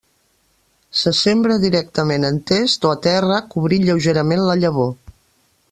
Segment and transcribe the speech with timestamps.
[1.01, 4.91] Se sembra directament en test o a terra, cobrint lleugerament la llavor.